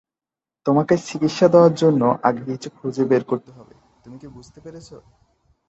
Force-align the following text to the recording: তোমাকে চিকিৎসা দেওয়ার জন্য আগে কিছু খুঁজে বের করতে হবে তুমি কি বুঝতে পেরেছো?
তোমাকে 0.65 0.93
চিকিৎসা 1.07 1.47
দেওয়ার 1.47 1.73
জন্য 1.73 2.01
আগে 2.23 2.41
কিছু 2.45 2.67
খুঁজে 2.77 3.03
বের 3.05 3.23
করতে 3.23 3.51
হবে 3.51 3.73
তুমি 4.03 4.17
কি 4.17 4.27
বুঝতে 4.27 4.59
পেরেছো? 4.61 4.97